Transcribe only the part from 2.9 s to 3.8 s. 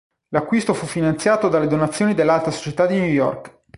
New York.